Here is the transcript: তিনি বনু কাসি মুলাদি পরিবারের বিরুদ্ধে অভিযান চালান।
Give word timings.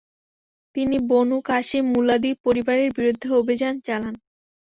তিনি 0.75 0.97
বনু 1.09 1.37
কাসি 1.47 1.79
মুলাদি 1.91 2.31
পরিবারের 2.45 2.89
বিরুদ্ধে 2.97 3.27
অভিযান 3.39 3.73
চালান। 3.85 4.15